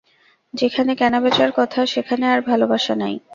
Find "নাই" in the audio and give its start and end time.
2.95-3.15